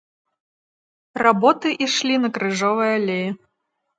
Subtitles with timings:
[1.25, 3.29] Работы ішлі на крыжовай алеі.